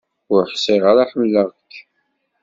[0.33, 1.71] Ur ḥṣiɣ ara ḥemleɣ-k.